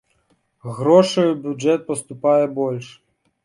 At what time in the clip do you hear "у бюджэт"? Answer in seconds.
1.33-1.87